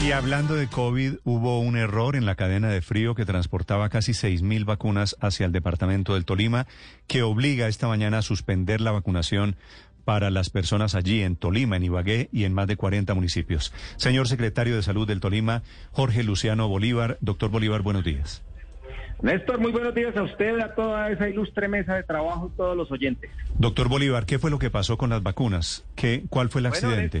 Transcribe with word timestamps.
Y 0.00 0.12
hablando 0.12 0.54
de 0.54 0.68
COVID, 0.68 1.14
hubo 1.24 1.58
un 1.58 1.76
error 1.76 2.14
en 2.14 2.24
la 2.24 2.36
cadena 2.36 2.68
de 2.68 2.82
frío 2.82 3.16
que 3.16 3.24
transportaba 3.24 3.88
casi 3.88 4.12
6.000 4.12 4.64
vacunas 4.64 5.16
hacia 5.20 5.44
el 5.44 5.52
departamento 5.52 6.14
del 6.14 6.24
Tolima, 6.24 6.66
que 7.08 7.22
obliga 7.22 7.66
esta 7.66 7.88
mañana 7.88 8.18
a 8.18 8.22
suspender 8.22 8.80
la 8.80 8.92
vacunación 8.92 9.56
para 10.04 10.30
las 10.30 10.50
personas 10.50 10.94
allí 10.94 11.22
en 11.22 11.36
Tolima, 11.36 11.76
en 11.76 11.84
Ibagué 11.84 12.28
y 12.32 12.44
en 12.44 12.54
más 12.54 12.68
de 12.68 12.76
40 12.76 13.12
municipios. 13.12 13.74
Señor 13.96 14.28
secretario 14.28 14.76
de 14.76 14.82
Salud 14.82 15.06
del 15.06 15.20
Tolima, 15.20 15.62
Jorge 15.90 16.22
Luciano 16.22 16.68
Bolívar. 16.68 17.18
Doctor 17.20 17.50
Bolívar, 17.50 17.82
buenos 17.82 18.04
días. 18.04 18.42
Néstor, 19.20 19.58
muy 19.58 19.72
buenos 19.72 19.94
días 19.94 20.16
a 20.16 20.22
usted, 20.22 20.60
a 20.60 20.74
toda 20.76 21.10
esa 21.10 21.28
ilustre 21.28 21.66
mesa 21.66 21.96
de 21.96 22.04
trabajo 22.04 22.50
y 22.54 22.56
todos 22.56 22.76
los 22.76 22.90
oyentes. 22.92 23.30
Doctor 23.58 23.88
Bolívar, 23.88 24.26
¿qué 24.26 24.38
fue 24.38 24.50
lo 24.50 24.60
que 24.60 24.70
pasó 24.70 24.96
con 24.96 25.10
las 25.10 25.24
vacunas? 25.24 25.84
¿Qué, 25.96 26.22
¿Cuál 26.30 26.50
fue 26.50 26.60
el 26.60 26.66
accidente? 26.66 27.20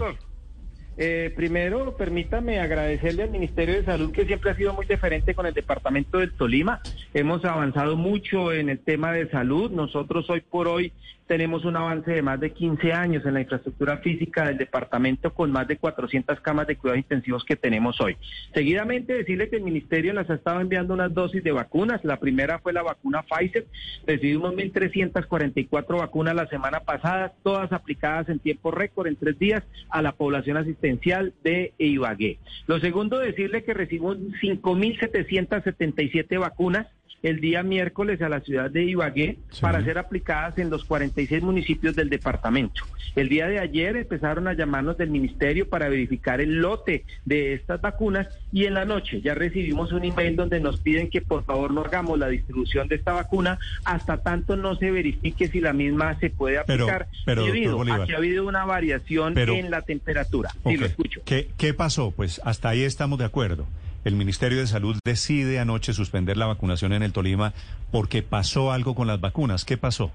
Eh, 1.00 1.32
primero, 1.36 1.96
permítame 1.96 2.58
agradecerle 2.58 3.22
al 3.22 3.30
Ministerio 3.30 3.76
de 3.76 3.84
Salud 3.84 4.10
que 4.10 4.26
siempre 4.26 4.50
ha 4.50 4.56
sido 4.56 4.74
muy 4.74 4.84
diferente 4.84 5.32
con 5.32 5.46
el 5.46 5.54
Departamento 5.54 6.18
del 6.18 6.32
Tolima. 6.32 6.80
Hemos 7.14 7.44
avanzado 7.44 7.96
mucho 7.96 8.52
en 8.52 8.68
el 8.68 8.80
tema 8.80 9.12
de 9.12 9.30
salud. 9.30 9.70
Nosotros 9.70 10.28
hoy 10.28 10.40
por 10.40 10.66
hoy 10.66 10.92
tenemos 11.28 11.64
un 11.64 11.76
avance 11.76 12.10
de 12.10 12.22
más 12.22 12.40
de 12.40 12.52
15 12.52 12.92
años 12.92 13.24
en 13.26 13.34
la 13.34 13.42
infraestructura 13.42 13.98
física 13.98 14.46
del 14.46 14.56
departamento 14.56 15.32
con 15.34 15.52
más 15.52 15.68
de 15.68 15.76
400 15.76 16.40
camas 16.40 16.66
de 16.66 16.76
cuidados 16.76 17.02
intensivos 17.02 17.44
que 17.44 17.54
tenemos 17.54 18.00
hoy. 18.00 18.16
Seguidamente 18.54 19.12
decirle 19.12 19.50
que 19.50 19.56
el 19.56 19.62
ministerio 19.62 20.14
nos 20.14 20.28
ha 20.30 20.34
estado 20.34 20.60
enviando 20.60 20.94
unas 20.94 21.12
dosis 21.12 21.44
de 21.44 21.52
vacunas. 21.52 22.02
La 22.02 22.18
primera 22.18 22.58
fue 22.58 22.72
la 22.72 22.82
vacuna 22.82 23.22
Pfizer. 23.22 23.66
Recibimos 24.06 24.54
1.344 24.54 25.98
vacunas 25.98 26.34
la 26.34 26.48
semana 26.48 26.80
pasada, 26.80 27.34
todas 27.42 27.72
aplicadas 27.72 28.30
en 28.30 28.38
tiempo 28.38 28.70
récord, 28.70 29.06
en 29.06 29.16
tres 29.16 29.38
días, 29.38 29.62
a 29.90 30.00
la 30.00 30.12
población 30.12 30.56
asistencial 30.88 31.34
de 31.44 31.74
Ibagué. 31.78 32.38
Lo 32.66 32.80
segundo, 32.80 33.18
decirle 33.18 33.64
que 33.64 33.74
recibimos 33.74 34.18
5.777 34.42 36.38
vacunas 36.38 36.86
el 37.22 37.40
día 37.40 37.62
miércoles 37.62 38.22
a 38.22 38.28
la 38.28 38.40
ciudad 38.40 38.70
de 38.70 38.84
Ibagué 38.84 39.38
para 39.60 39.82
ser 39.82 39.98
aplicadas 39.98 40.58
en 40.58 40.70
los 40.70 40.84
46 40.84 41.42
municipios 41.42 41.96
del 41.96 42.08
departamento. 42.08 42.82
El 43.16 43.28
día 43.28 43.48
de 43.48 43.58
ayer 43.58 43.96
empezaron 43.96 44.46
a 44.46 44.52
llamarnos 44.52 44.96
del 44.96 45.10
ministerio 45.10 45.68
para 45.68 45.88
verificar 45.88 46.40
el 46.40 46.60
lote 46.60 47.04
de 47.24 47.54
estas 47.54 47.80
vacunas 47.80 48.28
y 48.52 48.66
en 48.66 48.74
la 48.74 48.84
noche 48.84 49.20
ya 49.20 49.34
recibimos 49.34 49.92
un 49.92 50.04
email 50.04 50.36
donde 50.36 50.60
nos 50.60 50.78
piden 50.78 51.10
que 51.10 51.20
por 51.20 51.44
favor 51.44 51.72
no 51.72 51.80
hagamos 51.80 52.18
la 52.18 52.28
distribución 52.28 52.86
de 52.86 52.96
esta 52.96 53.12
vacuna 53.12 53.58
hasta 53.84 54.18
tanto 54.18 54.56
no 54.56 54.76
se 54.76 54.90
verifique 54.90 55.48
si 55.48 55.60
la 55.60 55.72
misma 55.72 56.18
se 56.20 56.30
puede 56.30 56.58
aplicar 56.58 57.08
pero, 57.24 57.44
debido 57.44 57.80
a 57.82 58.06
que 58.06 58.14
ha 58.14 58.18
habido 58.18 58.46
una 58.46 58.64
variación 58.64 59.36
en 59.36 59.70
la 59.70 59.82
temperatura. 59.82 60.50
Sí, 60.64 60.76
lo 60.76 60.86
escucho. 60.86 61.20
¿Qué, 61.24 61.48
¿Qué 61.56 61.74
pasó? 61.74 62.12
Pues 62.12 62.40
hasta 62.44 62.68
ahí 62.68 62.82
estamos 62.82 63.18
de 63.18 63.24
acuerdo 63.24 63.66
el 64.04 64.14
Ministerio 64.14 64.58
de 64.58 64.66
Salud 64.66 64.96
decide 65.04 65.58
anoche 65.58 65.92
suspender 65.92 66.36
la 66.36 66.46
vacunación 66.46 66.92
en 66.92 67.02
el 67.02 67.12
Tolima 67.12 67.52
porque 67.90 68.22
pasó 68.22 68.72
algo 68.72 68.94
con 68.94 69.06
las 69.06 69.20
vacunas. 69.20 69.64
¿Qué 69.64 69.76
pasó? 69.76 70.12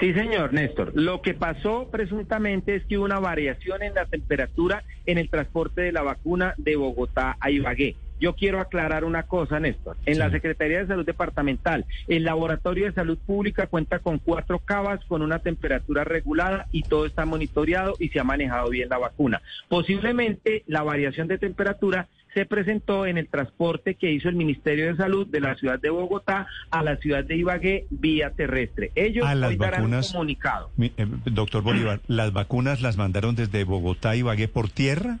Sí, 0.00 0.12
señor 0.14 0.52
Néstor. 0.52 0.92
Lo 0.94 1.20
que 1.20 1.34
pasó 1.34 1.88
presuntamente 1.90 2.74
es 2.74 2.84
que 2.84 2.98
hubo 2.98 3.04
una 3.04 3.20
variación 3.20 3.82
en 3.82 3.94
la 3.94 4.06
temperatura 4.06 4.84
en 5.06 5.18
el 5.18 5.28
transporte 5.28 5.82
de 5.82 5.92
la 5.92 6.02
vacuna 6.02 6.54
de 6.56 6.76
Bogotá 6.76 7.36
a 7.40 7.50
Ibagué. 7.50 7.96
Yo 8.22 8.36
quiero 8.36 8.60
aclarar 8.60 9.04
una 9.04 9.24
cosa, 9.24 9.58
Néstor. 9.58 9.96
En 10.06 10.20
la 10.20 10.30
Secretaría 10.30 10.78
de 10.78 10.86
Salud 10.86 11.04
Departamental, 11.04 11.86
el 12.06 12.22
Laboratorio 12.22 12.86
de 12.86 12.92
Salud 12.92 13.18
Pública 13.18 13.66
cuenta 13.66 13.98
con 13.98 14.18
cuatro 14.18 14.60
cavas 14.60 15.04
con 15.06 15.22
una 15.22 15.40
temperatura 15.40 16.04
regulada 16.04 16.68
y 16.70 16.84
todo 16.84 17.04
está 17.04 17.24
monitoreado 17.24 17.94
y 17.98 18.10
se 18.10 18.20
ha 18.20 18.24
manejado 18.24 18.70
bien 18.70 18.88
la 18.90 18.98
vacuna. 18.98 19.42
Posiblemente 19.68 20.62
la 20.68 20.84
variación 20.84 21.26
de 21.26 21.38
temperatura 21.38 22.06
se 22.34 22.46
presentó 22.46 23.06
en 23.06 23.18
el 23.18 23.28
transporte 23.28 23.94
que 23.94 24.10
hizo 24.12 24.28
el 24.28 24.34
Ministerio 24.34 24.86
de 24.86 24.96
Salud 24.96 25.26
de 25.26 25.40
la 25.40 25.54
ciudad 25.56 25.80
de 25.80 25.90
Bogotá 25.90 26.46
a 26.70 26.82
la 26.82 26.96
ciudad 26.96 27.24
de 27.24 27.36
Ibagué 27.36 27.86
vía 27.90 28.30
terrestre. 28.30 28.90
Ellos 28.94 29.26
hoy 29.26 29.56
darán 29.56 29.92
un 29.92 30.02
comunicado. 30.02 30.70
Eh, 30.78 31.06
doctor 31.26 31.62
Bolívar, 31.62 32.00
¿las 32.06 32.32
vacunas 32.32 32.80
las 32.80 32.96
mandaron 32.96 33.34
desde 33.34 33.64
Bogotá 33.64 34.10
a 34.10 34.16
Ibagué 34.16 34.48
por 34.48 34.70
tierra? 34.70 35.18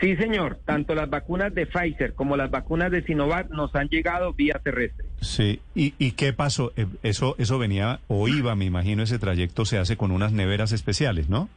Sí, 0.00 0.16
señor. 0.16 0.58
Tanto 0.64 0.94
las 0.94 1.08
vacunas 1.08 1.54
de 1.54 1.66
Pfizer 1.66 2.14
como 2.14 2.36
las 2.36 2.50
vacunas 2.50 2.90
de 2.90 3.02
Sinovac 3.02 3.50
nos 3.50 3.74
han 3.74 3.88
llegado 3.88 4.32
vía 4.32 4.60
terrestre. 4.62 5.06
Sí. 5.20 5.60
¿Y, 5.74 5.94
y 5.98 6.12
qué 6.12 6.32
pasó? 6.32 6.72
Eh, 6.76 6.86
eso, 7.02 7.36
eso 7.38 7.58
venía 7.58 8.00
o 8.08 8.28
iba, 8.28 8.54
me 8.56 8.64
imagino, 8.64 9.02
ese 9.02 9.18
trayecto 9.18 9.64
se 9.64 9.78
hace 9.78 9.96
con 9.96 10.10
unas 10.10 10.32
neveras 10.32 10.72
especiales, 10.72 11.28
¿no? 11.28 11.48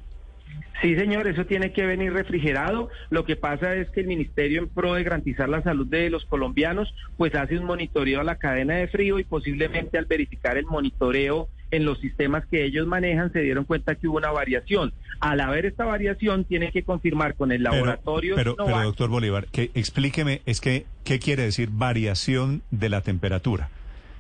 Sí, 0.82 0.96
señor, 0.96 1.28
eso 1.28 1.46
tiene 1.46 1.72
que 1.72 1.86
venir 1.86 2.14
refrigerado. 2.14 2.90
Lo 3.10 3.26
que 3.26 3.36
pasa 3.36 3.76
es 3.76 3.90
que 3.90 4.02
el 4.02 4.08
Ministerio, 4.08 4.62
en 4.62 4.70
pro 4.70 4.94
de 4.94 5.04
garantizar 5.04 5.50
la 5.50 5.64
salud 5.64 5.88
de 5.88 6.10
los 6.10 6.26
colombianos, 6.26 6.94
pues 7.18 7.34
hace 7.36 7.58
un 7.58 7.66
monitoreo 7.66 8.22
a 8.22 8.24
la 8.24 8.38
cadena 8.38 8.76
de 8.76 8.88
frío 8.88 9.18
y 9.18 9.24
posiblemente 9.24 9.98
al 9.98 10.06
verificar 10.06 10.58
el 10.58 10.66
monitoreo 10.66 11.50
en 11.72 11.84
los 11.84 12.00
sistemas 12.00 12.46
que 12.46 12.64
ellos 12.64 12.88
manejan 12.88 13.34
se 13.34 13.42
dieron 13.42 13.66
cuenta 13.66 13.96
que 13.96 14.08
hubo 14.08 14.18
una 14.18 14.32
variación. 14.32 14.94
Al 15.20 15.42
haber 15.42 15.66
esta 15.66 15.84
variación, 15.84 16.46
tiene 16.46 16.72
que 16.72 16.84
confirmar 16.84 17.36
con 17.36 17.52
el 17.52 17.64
laboratorio. 17.64 18.36
Pero, 18.36 18.56
pero, 18.56 18.84
doctor 18.84 19.10
Bolívar, 19.10 19.48
que 19.48 19.72
explíqueme, 19.74 20.42
es 20.46 20.62
que, 20.62 20.86
¿qué 21.04 21.20
quiere 21.20 21.44
decir 21.44 21.70
variación 21.72 22.62
de 22.72 22.90
la 22.90 23.02
temperatura? 23.02 23.70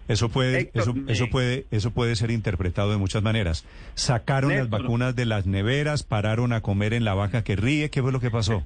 Eso 0.07 0.29
puede, 0.29 0.71
eso, 0.73 0.93
eso 1.07 1.29
puede, 1.29 1.65
eso 1.71 1.91
puede 1.91 2.15
ser 2.15 2.31
interpretado 2.31 2.91
de 2.91 2.97
muchas 2.97 3.21
maneras. 3.23 3.65
Sacaron 3.95 4.55
las 4.55 4.69
vacunas 4.69 5.15
de 5.15 5.25
las 5.25 5.45
neveras, 5.45 6.03
pararon 6.03 6.53
a 6.53 6.61
comer 6.61 6.93
en 6.93 7.03
la 7.03 7.13
vaca 7.13 7.43
que 7.43 7.55
ríe. 7.55 7.89
¿Qué 7.89 8.01
fue 8.01 8.11
lo 8.11 8.19
que 8.19 8.31
pasó? 8.31 8.63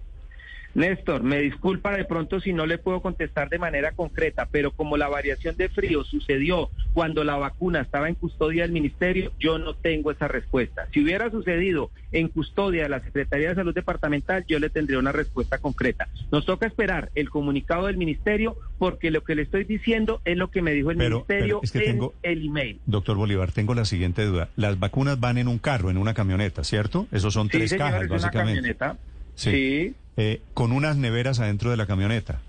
Néstor, 0.73 1.23
me 1.23 1.39
disculpa 1.39 1.95
de 1.95 2.05
pronto 2.05 2.39
si 2.39 2.53
no 2.53 2.65
le 2.65 2.77
puedo 2.77 3.01
contestar 3.01 3.49
de 3.49 3.59
manera 3.59 3.91
concreta, 3.91 4.47
pero 4.49 4.71
como 4.71 4.97
la 4.97 5.09
variación 5.09 5.57
de 5.57 5.69
frío 5.69 6.03
sucedió 6.03 6.69
cuando 6.93 7.23
la 7.23 7.35
vacuna 7.35 7.81
estaba 7.81 8.07
en 8.07 8.15
custodia 8.15 8.63
del 8.63 8.71
ministerio, 8.71 9.31
yo 9.39 9.57
no 9.57 9.75
tengo 9.75 10.11
esa 10.11 10.27
respuesta. 10.27 10.87
Si 10.93 11.03
hubiera 11.03 11.29
sucedido 11.29 11.91
en 12.11 12.29
custodia 12.29 12.83
de 12.83 12.89
la 12.89 13.01
Secretaría 13.01 13.49
de 13.49 13.55
Salud 13.55 13.73
Departamental, 13.73 14.45
yo 14.47 14.59
le 14.59 14.69
tendría 14.69 14.99
una 14.99 15.11
respuesta 15.11 15.57
concreta. 15.57 16.07
Nos 16.31 16.45
toca 16.45 16.67
esperar 16.67 17.09
el 17.15 17.29
comunicado 17.29 17.87
del 17.87 17.97
ministerio 17.97 18.55
porque 18.77 19.11
lo 19.11 19.23
que 19.23 19.35
le 19.35 19.43
estoy 19.43 19.63
diciendo 19.63 20.21
es 20.25 20.37
lo 20.37 20.49
que 20.49 20.61
me 20.61 20.71
dijo 20.71 20.91
el 20.91 20.97
ministerio 20.97 21.61
en 21.73 22.09
el 22.23 22.45
email. 22.45 22.79
Doctor 22.85 23.17
Bolívar, 23.17 23.51
tengo 23.51 23.73
la 23.73 23.85
siguiente 23.85 24.25
duda. 24.25 24.49
Las 24.55 24.79
vacunas 24.79 25.19
van 25.19 25.37
en 25.37 25.47
un 25.47 25.59
carro, 25.59 25.89
en 25.89 25.97
una 25.97 26.13
camioneta, 26.13 26.63
¿cierto? 26.63 27.07
Esos 27.11 27.33
son 27.33 27.49
tres 27.49 27.73
cajas, 27.73 28.07
básicamente. 28.07 28.59
Una 28.59 28.77
camioneta. 28.77 28.97
sí. 29.35 29.95
Eh, 30.17 30.41
con 30.53 30.71
unas 30.71 30.97
neveras 30.97 31.39
adentro 31.39 31.71
de 31.71 31.77
la 31.77 31.85
camioneta. 31.85 32.41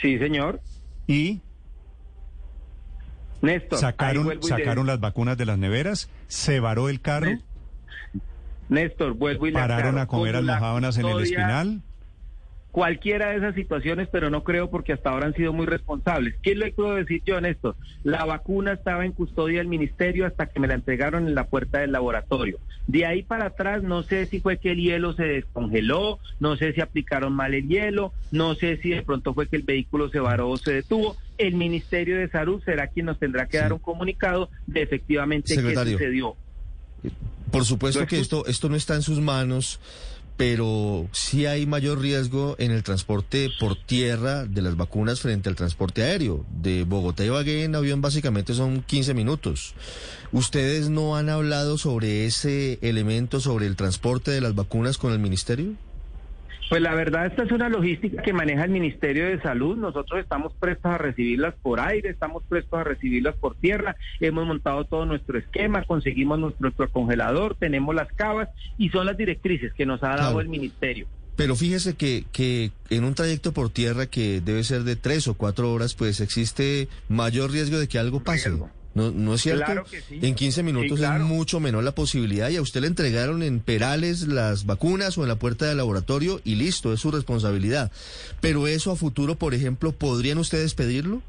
Sí, 0.00 0.18
señor. 0.18 0.60
¿Y? 1.06 1.40
Néstor. 3.42 3.78
¿Sacaron, 3.78 4.42
sacaron 4.42 4.86
las 4.86 5.00
vacunas 5.00 5.36
de 5.36 5.46
las 5.46 5.58
neveras? 5.58 6.08
¿Se 6.28 6.60
varó 6.60 6.88
el 6.88 7.00
carro? 7.00 7.38
Néstor, 8.68 9.14
vuelvo 9.14 9.46
y 9.46 9.50
le 9.50 9.58
¿Pararon 9.58 9.98
a 9.98 10.06
comer 10.06 10.36
almohábanas 10.36 10.98
en 10.98 11.06
el 11.06 11.20
espinal? 11.20 11.82
Cualquiera 12.76 13.30
de 13.30 13.38
esas 13.38 13.54
situaciones, 13.54 14.06
pero 14.12 14.28
no 14.28 14.44
creo 14.44 14.68
porque 14.68 14.92
hasta 14.92 15.08
ahora 15.08 15.28
han 15.28 15.34
sido 15.34 15.54
muy 15.54 15.64
responsables. 15.64 16.34
¿Qué 16.42 16.54
le 16.54 16.72
puedo 16.72 16.94
decir 16.94 17.22
yo 17.24 17.38
en 17.38 17.46
esto? 17.46 17.74
La 18.04 18.26
vacuna 18.26 18.74
estaba 18.74 19.06
en 19.06 19.12
custodia 19.12 19.60
del 19.60 19.66
ministerio 19.66 20.26
hasta 20.26 20.44
que 20.44 20.60
me 20.60 20.68
la 20.68 20.74
entregaron 20.74 21.26
en 21.26 21.34
la 21.34 21.46
puerta 21.46 21.78
del 21.78 21.92
laboratorio. 21.92 22.58
De 22.86 23.06
ahí 23.06 23.22
para 23.22 23.46
atrás 23.46 23.82
no 23.82 24.02
sé 24.02 24.26
si 24.26 24.40
fue 24.40 24.58
que 24.58 24.72
el 24.72 24.82
hielo 24.82 25.14
se 25.14 25.22
descongeló, 25.22 26.18
no 26.38 26.58
sé 26.58 26.74
si 26.74 26.82
aplicaron 26.82 27.32
mal 27.32 27.54
el 27.54 27.66
hielo, 27.66 28.12
no 28.30 28.54
sé 28.54 28.76
si 28.82 28.90
de 28.90 29.00
pronto 29.00 29.32
fue 29.32 29.48
que 29.48 29.56
el 29.56 29.62
vehículo 29.62 30.10
se 30.10 30.20
varó 30.20 30.50
o 30.50 30.58
se 30.58 30.74
detuvo. 30.74 31.16
El 31.38 31.54
Ministerio 31.54 32.18
de 32.18 32.28
Salud 32.28 32.60
será 32.62 32.88
quien 32.88 33.06
nos 33.06 33.18
tendrá 33.18 33.48
que 33.48 33.56
dar 33.56 33.72
un 33.72 33.78
comunicado 33.78 34.50
de 34.66 34.82
efectivamente 34.82 35.54
qué 35.54 35.74
sucedió. 35.74 36.36
Por 37.50 37.64
supuesto 37.64 38.06
que 38.06 38.18
esto, 38.18 38.44
esto 38.44 38.68
no 38.68 38.76
está 38.76 38.96
en 38.96 39.02
sus 39.02 39.18
manos 39.18 39.80
pero 40.36 41.08
sí 41.12 41.46
hay 41.46 41.66
mayor 41.66 42.00
riesgo 42.00 42.56
en 42.58 42.70
el 42.70 42.82
transporte 42.82 43.50
por 43.58 43.76
tierra 43.76 44.44
de 44.44 44.62
las 44.62 44.76
vacunas 44.76 45.20
frente 45.20 45.48
al 45.48 45.56
transporte 45.56 46.02
aéreo. 46.02 46.44
De 46.50 46.84
Bogotá 46.84 47.22
a 47.22 47.26
Ibagué 47.26 47.64
en 47.64 47.74
avión 47.74 48.02
básicamente 48.02 48.54
son 48.54 48.82
15 48.82 49.14
minutos. 49.14 49.74
¿Ustedes 50.32 50.90
no 50.90 51.16
han 51.16 51.30
hablado 51.30 51.78
sobre 51.78 52.26
ese 52.26 52.78
elemento, 52.82 53.40
sobre 53.40 53.66
el 53.66 53.76
transporte 53.76 54.30
de 54.30 54.40
las 54.40 54.54
vacunas 54.54 54.98
con 54.98 55.12
el 55.12 55.18
ministerio? 55.18 55.74
Pues 56.68 56.82
la 56.82 56.94
verdad, 56.94 57.26
esta 57.26 57.44
es 57.44 57.52
una 57.52 57.68
logística 57.68 58.22
que 58.22 58.32
maneja 58.32 58.64
el 58.64 58.70
Ministerio 58.70 59.26
de 59.26 59.40
Salud. 59.40 59.76
Nosotros 59.76 60.20
estamos 60.20 60.52
prestos 60.54 60.92
a 60.92 60.98
recibirlas 60.98 61.54
por 61.62 61.78
aire, 61.78 62.10
estamos 62.10 62.42
prestos 62.48 62.80
a 62.80 62.84
recibirlas 62.84 63.36
por 63.36 63.54
tierra. 63.56 63.96
Hemos 64.18 64.46
montado 64.46 64.84
todo 64.84 65.06
nuestro 65.06 65.38
esquema, 65.38 65.84
conseguimos 65.84 66.40
nuestro, 66.58 66.90
congelador, 66.90 67.56
tenemos 67.56 67.94
las 67.94 68.12
cavas 68.12 68.48
y 68.78 68.88
son 68.90 69.06
las 69.06 69.16
directrices 69.16 69.72
que 69.74 69.86
nos 69.86 70.02
ha 70.02 70.16
dado 70.16 70.40
el 70.40 70.48
Ministerio. 70.48 71.06
Pero 71.36 71.54
fíjese 71.54 71.94
que, 71.94 72.24
que 72.32 72.72
en 72.90 73.04
un 73.04 73.14
trayecto 73.14 73.52
por 73.52 73.68
tierra 73.68 74.06
que 74.06 74.40
debe 74.40 74.64
ser 74.64 74.82
de 74.84 74.96
tres 74.96 75.28
o 75.28 75.34
cuatro 75.34 75.72
horas, 75.72 75.94
pues 75.94 76.20
existe 76.20 76.88
mayor 77.08 77.52
riesgo 77.52 77.78
de 77.78 77.88
que 77.88 77.98
algo 77.98 78.20
pase. 78.20 78.50
¿No, 78.96 79.10
¿No 79.10 79.34
es 79.34 79.42
cierto? 79.42 79.66
Claro 79.66 79.84
que 79.84 80.00
sí. 80.00 80.20
En 80.22 80.34
15 80.34 80.62
minutos 80.62 81.00
es 81.00 81.20
mucho 81.20 81.60
menor 81.60 81.84
la 81.84 81.94
posibilidad 81.94 82.48
y 82.48 82.56
a 82.56 82.62
usted 82.62 82.80
le 82.80 82.86
entregaron 82.86 83.42
en 83.42 83.60
Perales 83.60 84.26
las 84.26 84.64
vacunas 84.64 85.18
o 85.18 85.22
en 85.22 85.28
la 85.28 85.36
puerta 85.36 85.66
del 85.66 85.76
laboratorio 85.76 86.40
y 86.44 86.54
listo, 86.54 86.94
es 86.94 87.00
su 87.00 87.10
responsabilidad. 87.10 87.92
Pero 88.40 88.66
eso 88.66 88.90
a 88.90 88.96
futuro, 88.96 89.34
por 89.34 89.52
ejemplo, 89.52 89.92
¿podrían 89.92 90.38
ustedes 90.38 90.74
pedirlo? 90.74 91.20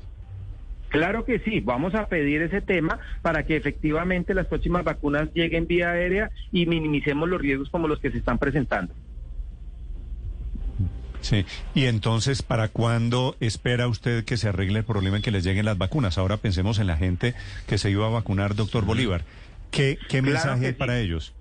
Claro 0.87 1.25
que 1.25 1.39
sí, 1.39 1.59
vamos 1.59 1.93
a 1.93 2.07
pedir 2.07 2.41
ese 2.41 2.61
tema 2.61 2.99
para 3.21 3.43
que 3.43 3.57
efectivamente 3.57 4.33
las 4.33 4.47
próximas 4.47 4.85
vacunas 4.85 5.27
lleguen 5.33 5.67
vía 5.67 5.91
aérea 5.91 6.31
y 6.53 6.67
minimicemos 6.67 7.27
los 7.27 7.41
riesgos 7.41 7.69
como 7.69 7.89
los 7.89 7.99
que 7.99 8.11
se 8.11 8.19
están 8.19 8.37
presentando. 8.37 8.93
Sí, 11.21 11.45
y 11.73 11.85
entonces, 11.85 12.41
¿para 12.41 12.67
cuándo 12.69 13.35
espera 13.39 13.87
usted 13.87 14.23
que 14.23 14.37
se 14.37 14.49
arregle 14.49 14.79
el 14.79 14.85
problema 14.85 15.17
en 15.17 15.23
que 15.23 15.31
les 15.31 15.43
lleguen 15.43 15.65
las 15.65 15.77
vacunas? 15.77 16.17
Ahora 16.17 16.37
pensemos 16.37 16.79
en 16.79 16.87
la 16.87 16.97
gente 16.97 17.33
que 17.67 17.77
se 17.77 17.89
iba 17.89 18.05
a 18.05 18.09
vacunar, 18.09 18.55
doctor 18.55 18.85
Bolívar. 18.85 19.23
¿Qué, 19.71 19.97
qué 20.09 20.21
mensaje 20.21 20.67
hay 20.67 20.73
para 20.73 20.99
ellos? 20.99 21.33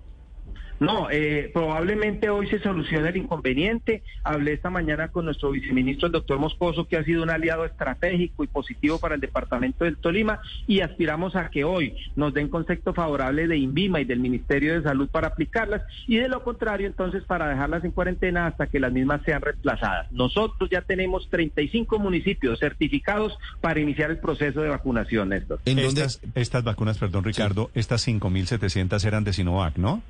No, 0.79 1.09
eh, 1.09 1.49
probablemente 1.53 2.29
hoy 2.29 2.47
se 2.47 2.59
soluciona 2.59 3.09
el 3.09 3.17
inconveniente. 3.17 4.03
Hablé 4.23 4.53
esta 4.53 4.69
mañana 4.69 5.07
con 5.09 5.25
nuestro 5.25 5.51
viceministro, 5.51 6.07
el 6.07 6.11
doctor 6.11 6.37
Moscoso, 6.39 6.87
que 6.87 6.97
ha 6.97 7.03
sido 7.03 7.23
un 7.23 7.29
aliado 7.29 7.65
estratégico 7.65 8.43
y 8.43 8.47
positivo 8.47 8.99
para 8.99 9.15
el 9.15 9.21
departamento 9.21 9.85
del 9.85 9.97
Tolima 9.97 10.39
y 10.67 10.81
aspiramos 10.81 11.35
a 11.35 11.49
que 11.49 11.63
hoy 11.63 11.95
nos 12.15 12.33
den 12.33 12.49
concepto 12.49 12.93
favorable 12.93 13.47
de 13.47 13.57
INVIMA 13.57 14.01
y 14.01 14.05
del 14.05 14.19
Ministerio 14.19 14.75
de 14.75 14.83
Salud 14.83 15.09
para 15.09 15.27
aplicarlas 15.27 15.81
y 16.07 16.17
de 16.17 16.27
lo 16.27 16.43
contrario 16.43 16.87
entonces 16.87 17.23
para 17.23 17.49
dejarlas 17.49 17.83
en 17.83 17.91
cuarentena 17.91 18.47
hasta 18.47 18.67
que 18.67 18.79
las 18.79 18.91
mismas 18.91 19.21
sean 19.25 19.41
reemplazadas. 19.41 20.11
Nosotros 20.11 20.69
ya 20.69 20.81
tenemos 20.81 21.27
35 21.29 21.99
municipios 21.99 22.59
certificados 22.59 23.37
para 23.61 23.79
iniciar 23.79 24.11
el 24.11 24.19
proceso 24.19 24.61
de 24.61 24.69
vacunación, 24.69 25.29
Néstor. 25.29 25.59
¿En 25.65 25.79
estas, 25.79 26.21
estas 26.35 26.63
vacunas, 26.63 26.97
perdón 26.97 27.23
Ricardo, 27.23 27.69
sí. 27.73 27.79
estas 27.79 28.07
5.700 28.07 29.03
eran 29.05 29.23
de 29.23 29.33
Sinovac, 29.33 29.77
¿no? 29.77 30.01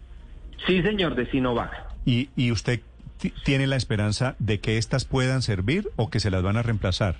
Sí, 0.65 0.81
señor, 0.81 1.15
de 1.15 1.29
Sinovac. 1.29 1.71
¿Y, 2.05 2.29
y 2.35 2.51
usted 2.51 2.81
tiene 3.43 3.67
la 3.67 3.75
esperanza 3.75 4.35
de 4.39 4.59
que 4.59 4.77
estas 4.77 5.05
puedan 5.05 5.41
servir 5.41 5.89
o 5.95 6.09
que 6.09 6.19
se 6.19 6.31
las 6.31 6.43
van 6.43 6.57
a 6.57 6.63
reemplazar? 6.63 7.17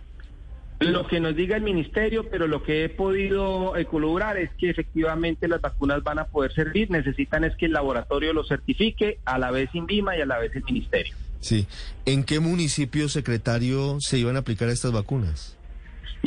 Lo 0.80 1.08
que 1.08 1.20
nos 1.20 1.36
diga 1.36 1.56
el 1.56 1.64
ministerio, 1.64 2.30
pero 2.30 2.46
lo 2.46 2.62
que 2.62 2.84
he 2.84 2.90
podido 2.90 3.76
eh, 3.76 3.86
colaborar 3.86 4.38
es 4.38 4.52
que 4.60 4.70
efectivamente 4.70 5.48
las 5.48 5.60
vacunas 5.60 6.04
van 6.04 6.20
a 6.20 6.26
poder 6.26 6.54
servir. 6.54 6.92
Necesitan 6.92 7.44
es 7.44 7.56
que 7.56 7.66
el 7.66 7.74
laboratorio 7.74 8.32
lo 8.32 8.44
certifique, 8.44 9.18
a 9.26 9.40
la 9.40 9.50
vez 9.50 9.74
INVIMA 9.74 10.16
y 10.18 10.22
a 10.22 10.28
la 10.28 10.38
vez 10.38 10.56
el 10.56 10.64
ministerio. 10.64 11.16
Sí. 11.40 11.66
¿En 12.06 12.24
qué 12.24 12.40
municipio, 12.40 13.10
secretario, 13.10 13.98
se 14.02 14.20
iban 14.20 14.36
a 14.36 14.40
aplicar 14.40 14.70
estas 14.70 14.92
vacunas? 14.92 15.57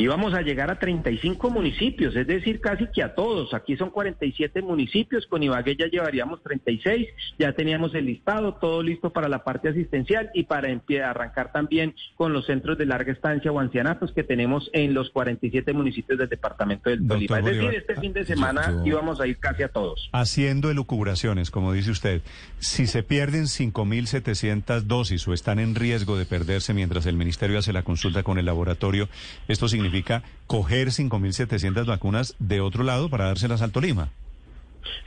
Íbamos 0.00 0.34
a 0.34 0.40
llegar 0.40 0.70
a 0.70 0.78
35 0.78 1.50
municipios, 1.50 2.16
es 2.16 2.26
decir, 2.26 2.60
casi 2.60 2.86
que 2.88 3.02
a 3.02 3.14
todos. 3.14 3.52
Aquí 3.54 3.76
son 3.76 3.90
47 3.90 4.62
municipios, 4.62 5.26
con 5.26 5.42
Ibagué 5.42 5.76
ya 5.76 5.86
llevaríamos 5.86 6.42
36, 6.42 7.08
ya 7.38 7.52
teníamos 7.52 7.94
el 7.94 8.06
listado, 8.06 8.54
todo 8.54 8.82
listo 8.82 9.10
para 9.10 9.28
la 9.28 9.44
parte 9.44 9.68
asistencial 9.68 10.30
y 10.34 10.44
para 10.44 10.68
arrancar 11.04 11.52
también 11.52 11.94
con 12.16 12.32
los 12.32 12.46
centros 12.46 12.78
de 12.78 12.86
larga 12.86 13.12
estancia 13.12 13.52
o 13.52 13.60
ancianatos 13.60 14.12
que 14.12 14.24
tenemos 14.24 14.70
en 14.72 14.94
los 14.94 15.10
47 15.10 15.72
municipios 15.72 16.18
del 16.18 16.28
departamento 16.28 16.88
del 16.90 17.06
Tolima. 17.06 17.38
Es 17.40 17.44
decir, 17.44 17.74
este 17.74 17.96
fin 17.96 18.12
de 18.12 18.24
semana 18.24 18.82
íbamos 18.84 19.20
a 19.20 19.26
ir 19.26 19.38
casi 19.38 19.62
a 19.62 19.68
todos. 19.68 20.08
Haciendo 20.12 20.70
elucubraciones, 20.70 21.50
como 21.50 21.72
dice 21.72 21.90
usted, 21.90 22.22
si 22.58 22.86
se 22.86 23.02
pierden 23.02 23.44
5.700 23.44 24.82
dosis 24.82 25.28
o 25.28 25.34
están 25.34 25.58
en 25.58 25.74
riesgo 25.74 26.16
de 26.16 26.24
perderse 26.24 26.72
mientras 26.72 27.06
el 27.06 27.16
ministerio 27.16 27.58
hace 27.58 27.72
la 27.72 27.82
consulta 27.82 28.22
con 28.22 28.38
el 28.38 28.46
laboratorio, 28.46 29.08
esto 29.48 29.68
significa 29.68 29.89
significa 29.90 30.22
coger 30.46 30.88
5.700 30.88 31.86
vacunas 31.86 32.34
de 32.38 32.60
otro 32.60 32.84
lado 32.84 33.08
para 33.08 33.26
dárselas 33.26 33.62
al 33.62 33.72
Tolima. 33.72 34.10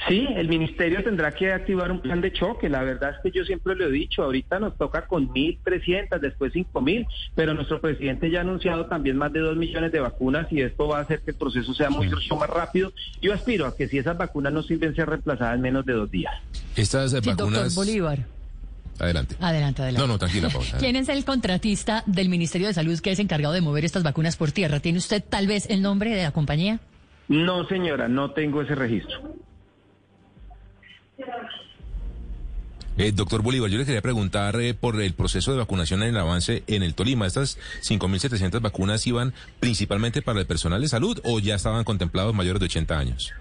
Sí, 0.07 0.27
el 0.35 0.50
ministerio 0.50 1.03
tendrá 1.03 1.31
que 1.31 1.51
activar 1.51 1.91
un 1.91 2.00
plan 2.01 2.21
de 2.21 2.31
choque. 2.31 2.69
La 2.69 2.83
verdad 2.83 3.12
es 3.12 3.18
que 3.24 3.31
yo 3.38 3.44
siempre 3.45 3.75
lo 3.75 3.88
he 3.88 3.91
dicho, 3.91 4.24
ahorita 4.24 4.59
nos 4.59 4.77
toca 4.77 5.07
con 5.07 5.30
1.300, 5.30 6.19
después 6.19 6.53
5.000, 6.53 7.07
pero 7.35 7.53
nuestro 7.53 7.80
presidente 7.81 8.30
ya 8.30 8.39
ha 8.39 8.41
anunciado 8.41 8.85
también 8.85 9.18
más 9.18 9.31
de 9.33 9.39
2 9.39 9.56
millones 9.57 9.91
de 9.91 10.00
vacunas 10.01 10.47
y 10.51 10.62
esto 10.62 10.88
va 10.88 11.00
a 11.00 11.01
hacer 11.01 11.21
que 11.21 11.31
el 11.31 11.38
proceso 11.38 11.74
sea 11.74 11.89
mucho 11.89 12.35
más 12.35 12.50
rápido. 12.50 12.91
Yo 13.21 13.33
aspiro 13.33 13.65
a 13.65 13.75
que 13.75 13.88
si 13.88 13.97
esas 13.97 14.18
vacunas 14.18 14.53
no 14.53 14.62
sirven, 14.62 14.94
ser 14.95 15.09
reemplazadas 15.09 15.56
en 15.56 15.62
menos 15.62 15.85
de 15.85 15.94
dos 15.94 16.12
días. 16.12 16.33
Estas 16.75 17.12
Sí, 17.12 17.18
vacunas... 17.18 17.38
doctor 17.38 17.74
Bolívar. 17.74 18.19
Adelante. 19.00 19.36
Adelante, 19.40 19.81
adelante. 19.81 20.07
No, 20.07 20.13
no, 20.13 20.19
tranquila, 20.19 20.50
Paula. 20.50 20.78
¿Quién 20.80 20.95
es 20.95 21.10
el 21.10 21.25
contratista 21.25 22.04
del 22.06 22.30
Ministerio 22.30 22.68
de 22.68 22.74
Salud 22.74 23.00
que 23.00 23.12
es 23.12 23.19
encargado 23.19 23.54
de 23.54 23.62
mover 23.62 23.86
estas 23.86 24.04
vacunas 24.04 24.38
por 24.38 24.51
tierra? 24.51 24.80
¿Tiene 24.80 25.00
usted 25.00 25.24
tal 25.28 25.48
vez 25.48 25.69
el 25.69 25.81
nombre 25.81 26.16
de 26.16 26.24
la 26.24 26.31
compañía? 26.31 26.80
No, 27.28 27.68
señora, 27.68 28.07
no 28.07 28.31
tengo 28.31 28.62
ese 28.62 28.75
registro. 28.75 29.36
Eh, 32.95 33.12
doctor 33.12 33.42
Bolívar, 33.42 33.72
yo 33.72 33.80
le 33.80 33.86
quería 33.86 34.01
preguntar 34.01 34.60
eh, 34.60 34.75
por 34.75 35.01
el 35.01 35.13
proceso 35.13 35.51
de 35.51 35.57
vacunación 35.57 36.04
en 36.04 36.10
el 36.10 36.18
avance 36.18 36.63
en 36.68 36.84
el 36.84 36.94
Tolima. 36.94 37.25
¿Estas 37.25 37.57
5.700 37.81 38.62
vacunas 38.62 39.07
iban 39.07 39.34
principalmente 39.60 40.22
para 40.22 40.40
el 40.40 40.45
personal 40.45 40.81
de 40.81 40.88
salud 40.88 41.19
o 41.24 41.40
ya 41.40 41.56
estaban 41.56 41.84
contemplados 41.86 42.36
mayores 42.36 42.60
de 42.60 42.66
80 42.66 42.98
años? 42.98 43.34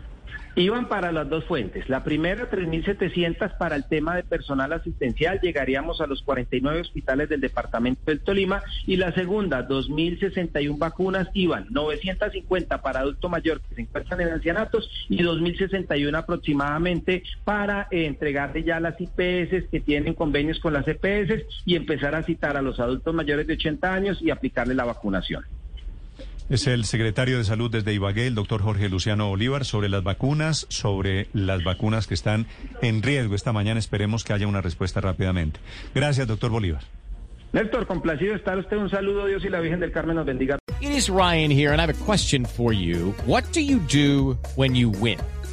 Iban 0.54 0.86
para 0.86 1.12
las 1.12 1.30
dos 1.30 1.44
fuentes. 1.44 1.88
La 1.88 2.04
primera, 2.04 2.50
3.700 2.50 3.56
para 3.56 3.74
el 3.74 3.84
tema 3.84 4.16
de 4.16 4.22
personal 4.22 4.72
asistencial, 4.74 5.40
llegaríamos 5.40 6.02
a 6.02 6.06
los 6.06 6.20
49 6.22 6.80
hospitales 6.80 7.30
del 7.30 7.40
departamento 7.40 8.02
del 8.04 8.20
Tolima. 8.20 8.62
Y 8.86 8.96
la 8.96 9.12
segunda, 9.12 9.66
2.061 9.66 10.78
vacunas, 10.78 11.28
iban 11.32 11.68
950 11.70 12.82
para 12.82 13.00
adulto 13.00 13.30
mayor 13.30 13.62
que 13.62 13.74
se 13.74 13.80
encuentran 13.80 14.20
en 14.20 14.28
ancianatos 14.28 14.90
y 15.08 15.22
2.061 15.22 16.18
aproximadamente 16.18 17.22
para 17.44 17.88
eh, 17.90 18.04
entregarle 18.04 18.62
ya 18.62 18.78
las 18.78 19.00
IPS 19.00 19.70
que 19.70 19.82
tienen 19.84 20.12
convenios 20.12 20.60
con 20.60 20.74
las 20.74 20.86
EPS 20.86 21.46
y 21.64 21.76
empezar 21.76 22.14
a 22.14 22.24
citar 22.24 22.58
a 22.58 22.62
los 22.62 22.78
adultos 22.78 23.14
mayores 23.14 23.46
de 23.46 23.54
80 23.54 23.94
años 23.94 24.20
y 24.20 24.30
aplicarle 24.30 24.74
la 24.74 24.84
vacunación. 24.84 25.44
Es 26.50 26.66
el 26.66 26.84
secretario 26.84 27.38
de 27.38 27.44
Salud 27.44 27.70
desde 27.70 27.94
Ibagué, 27.94 28.26
el 28.26 28.34
doctor 28.34 28.62
Jorge 28.62 28.88
Luciano 28.88 29.28
Bolívar, 29.28 29.64
sobre 29.64 29.88
las 29.88 30.02
vacunas, 30.02 30.66
sobre 30.68 31.28
las 31.32 31.64
vacunas 31.64 32.06
que 32.06 32.14
están 32.14 32.46
en 32.82 33.02
riesgo. 33.02 33.34
Esta 33.34 33.52
mañana 33.52 33.80
esperemos 33.80 34.24
que 34.24 34.32
haya 34.32 34.46
una 34.46 34.60
respuesta 34.60 35.00
rápidamente. 35.00 35.60
Gracias, 35.94 36.26
doctor 36.26 36.50
Bolívar. 36.50 36.82
Néstor, 37.52 37.86
complacido 37.86 38.34
estar 38.34 38.58
usted. 38.58 38.76
Un 38.76 38.90
saludo, 38.90 39.26
Dios 39.26 39.44
y 39.44 39.48
la 39.48 39.60
Virgen 39.60 39.80
del 39.80 39.92
Carmen 39.92 40.16
nos 40.16 40.26
bendiga. 40.26 40.58
It 40.80 40.90
is 40.90 41.08
Ryan 41.08 41.50
here, 41.50 41.72
and 41.72 41.80
I 41.80 41.84
have 41.84 41.94
a 41.94 42.04
question 42.04 42.44
for 42.44 42.72
you. 42.72 43.14
What 43.26 43.44
do 43.52 43.60
you 43.60 43.78
do 43.78 44.36
when 44.56 44.74
you 44.74 44.90
win? 44.90 45.18